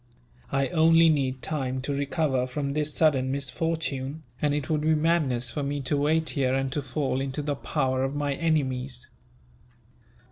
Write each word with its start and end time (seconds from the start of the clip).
I 0.51 0.69
only 0.69 1.09
need 1.09 1.43
time 1.43 1.79
to 1.83 1.93
recover 1.93 2.47
from 2.47 2.73
this 2.73 2.91
sudden 2.91 3.31
misfortune, 3.31 4.23
and 4.41 4.55
it 4.55 4.67
would 4.67 4.81
be 4.81 4.95
madness 4.95 5.51
for 5.51 5.61
me 5.61 5.79
to 5.81 5.95
wait 5.95 6.29
here, 6.31 6.55
and 6.55 6.71
to 6.71 6.81
fall 6.81 7.21
into 7.21 7.43
the 7.43 7.55
power 7.55 8.03
of 8.03 8.15
my 8.15 8.33
enemies. 8.33 9.05